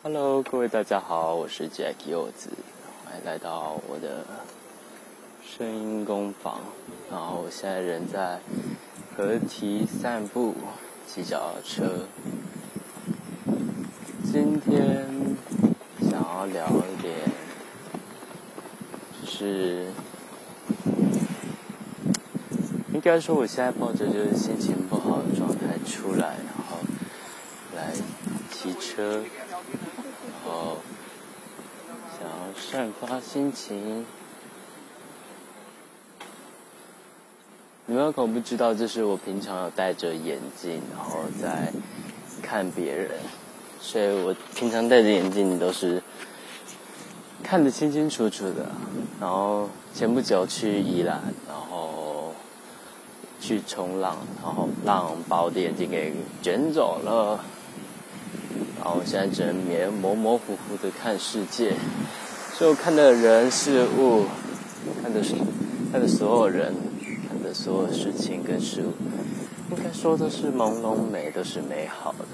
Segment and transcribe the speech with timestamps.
[0.00, 2.50] Hello，各位大家好，我是 Jack 柚子，
[3.04, 4.24] 欢迎来到我的
[5.44, 6.60] 声音工坊。
[7.10, 8.38] 然后我现在人在
[9.16, 10.54] 河堤散步，
[11.04, 12.06] 骑脚车。
[14.24, 15.04] 今天
[16.00, 17.16] 想要聊一点，
[19.20, 19.86] 就是
[22.94, 26.57] 应该说我现在抱着就是心情不好的状态出来，然后来
[28.72, 29.22] 骑车。
[30.44, 30.78] 然后，
[32.18, 34.04] 想要散发心情。
[37.86, 41.72] 你们可能不知道，这是我平常有戴着眼镜，然后在
[42.42, 43.12] 看别人，
[43.80, 46.02] 所以我平常戴着眼镜都是
[47.42, 48.66] 看得清清楚楚的。
[49.18, 52.34] 然后前不久去宜兰，然后
[53.40, 56.12] 去冲浪，然后浪把我的眼镜给
[56.42, 57.42] 卷走了。
[58.96, 61.74] 我现在只能模模糊糊的看世界，
[62.58, 64.24] 就看的人事物，
[65.02, 65.34] 看的是
[65.92, 66.74] 看的所有人，
[67.28, 68.92] 看的所有事情跟事物，
[69.70, 72.24] 应该说都是朦胧美，都是美好的。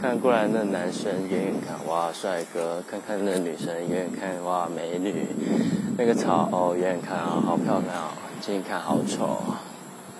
[0.00, 5.26] 看过来那男生远远看哇帅哥，看看那女生远远看哇美女，
[5.96, 9.42] 那个草哦远远看啊好漂亮，近近看好丑，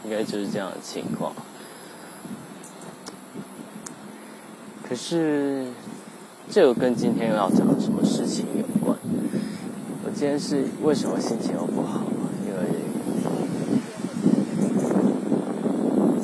[0.05, 1.33] 应该就是这样的情况。
[4.89, 5.67] 可是，
[6.51, 8.97] 这又跟今天要讲什么事情有关？
[10.03, 12.05] 我今天是为什么心情又不好？
[12.47, 12.61] 因为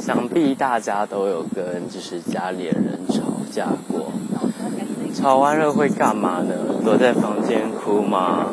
[0.01, 4.11] 想必大家都有跟就是家里人吵架过，
[5.15, 6.55] 吵完了会干嘛呢？
[6.83, 8.47] 躲在房间哭吗？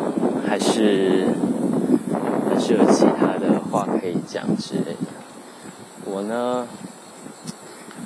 [0.45, 1.27] 还是
[2.49, 4.97] 还是有其他的话可以讲之类的？
[6.03, 6.67] 我呢，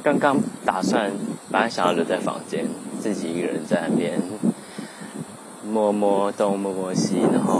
[0.05, 1.11] 刚刚打算。
[1.51, 2.67] 本来想要留在房间，
[2.99, 4.21] 自己一个人在那边
[5.67, 7.59] 摸摸东摸摸西，然后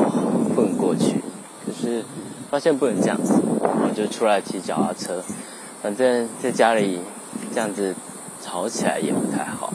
[0.56, 1.22] 混过去。
[1.66, 2.04] 可是
[2.52, 5.24] 发现不能这样子，我就出来骑脚踏车。
[5.82, 7.00] 反正在家里
[7.52, 7.96] 这样子
[8.42, 9.74] 吵起来也不太好，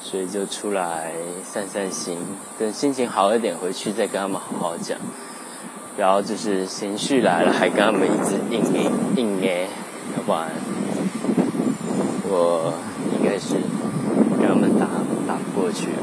[0.00, 1.12] 所以就出来
[1.42, 2.18] 散散心。
[2.56, 4.96] 等心情好一点回去再跟他们好好讲。
[5.96, 9.66] 然后就是情绪来了，还跟他们一直硬硬硬捏，
[10.16, 10.50] 要不然
[12.28, 12.72] 我。
[13.18, 13.54] 应该是
[14.38, 14.86] 跟他们打
[15.26, 15.96] 打不过去了。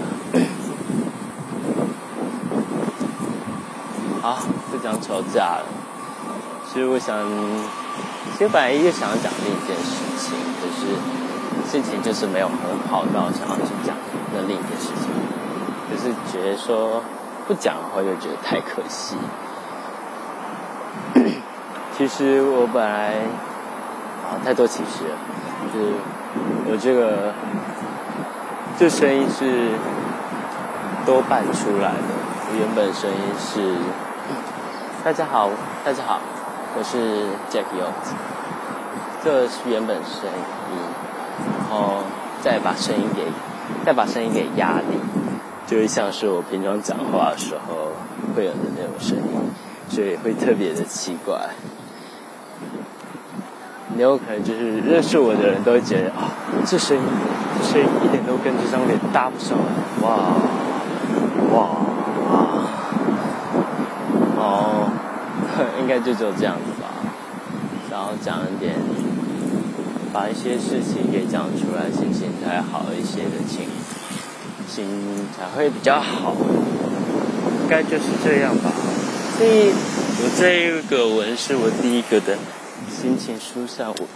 [4.22, 4.40] 好，
[4.72, 5.66] 不想吵架了。
[6.66, 7.18] 其实我想，
[8.34, 10.82] 其实本来又想要讲另一件事情，可是
[11.70, 12.56] 心情就是没有很
[12.90, 13.96] 好到想要去讲
[14.34, 15.12] 那另一件事情。
[15.92, 17.02] 就是觉得说
[17.48, 19.16] 不讲的话，又觉得太可惜。
[21.96, 23.22] 其实我本来，
[24.44, 25.04] 太多其实，
[25.74, 25.94] 就是。
[26.66, 27.32] 我这个
[28.80, 29.70] 这声音是
[31.06, 32.10] 多半出来的。
[32.50, 33.76] 我原本声音是
[35.04, 35.52] 大家好，
[35.86, 36.20] 大家好，
[36.76, 38.16] 我是 Jack y o t
[39.24, 40.26] 这是原本声
[40.72, 40.78] 音，
[41.60, 41.98] 然后
[42.42, 43.28] 再把声音给
[43.86, 44.98] 再把声音给压低，
[45.68, 47.92] 就会像是我平常讲话的时候
[48.36, 49.52] 会有的那种声音，
[49.88, 51.50] 所以会特别的奇怪。
[53.96, 56.34] 你有可能就是认识我的人都会觉得啊，
[56.66, 57.04] 这声音，
[57.62, 59.66] 这声音一点都跟这张脸搭不上来，
[60.02, 60.34] 哇，
[61.54, 61.56] 哇，
[64.38, 64.90] 哦，
[65.80, 66.90] 应该就只有这样子吧。
[67.92, 68.74] 然后讲一点，
[70.12, 73.68] 把一些事情给讲出来，心情才好一些的情，
[74.68, 76.34] 心才会比较好。
[77.62, 78.72] 应该就是这样吧。
[79.38, 79.72] 所以，
[80.20, 82.38] 我这个文是我第一个的。
[82.90, 84.08] 心情书上我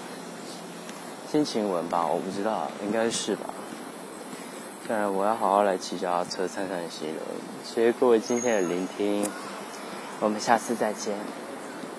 [1.31, 3.45] 心情文吧，我不知道，应该是吧。
[4.88, 7.22] 看来我要好好来骑脚踏车散散心了。
[7.66, 9.29] 谢谢各位今天的聆听，
[10.22, 11.17] 我们下次再见。